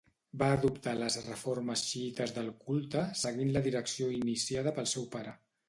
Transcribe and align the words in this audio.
Va 0.41 0.45
adoptar 0.53 0.93
les 1.01 1.17
reformes 1.25 1.83
xiïtes 1.91 2.33
del 2.39 2.49
culte 2.65 3.05
seguint 3.27 3.55
la 3.59 3.65
direcció 3.71 4.11
iniciada 4.19 4.77
pel 4.81 4.93
seu 4.97 5.11
pare. 5.17 5.39